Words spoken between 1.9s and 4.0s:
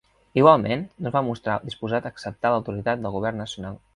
acceptar l'autoritat del Govern Nacional.